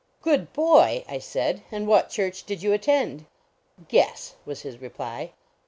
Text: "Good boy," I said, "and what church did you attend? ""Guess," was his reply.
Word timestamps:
"Good 0.23 0.51
boy," 0.51 1.05
I 1.07 1.19
said, 1.19 1.61
"and 1.71 1.85
what 1.85 2.09
church 2.09 2.43
did 2.45 2.63
you 2.63 2.73
attend? 2.73 3.25
""Guess," 3.87 4.33
was 4.47 4.61
his 4.63 4.79
reply. 4.81 5.33